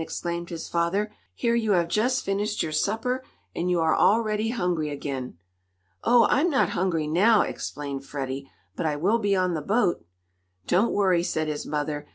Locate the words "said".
11.21-11.47